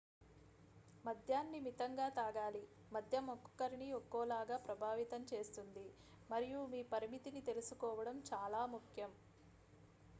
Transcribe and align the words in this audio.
మద్యాన్ని 1.05 1.59
మితంగా 1.65 2.07
తాగాలి 2.15 2.61
మద్యం 2.91 3.25
ఒక్కొక్కరిని 3.33 3.89
ఒక్కోలాగా 3.97 4.57
ప్రభావితం 4.63 5.21
చేస్తుంది 5.31 5.85
మరియు 6.29 6.61
మీ 6.71 6.81
పరిమితిని 6.93 7.43
తెలుసుకోవడం 7.49 8.17
చాలా 8.31 8.63
ముఖ్యం 8.73 9.13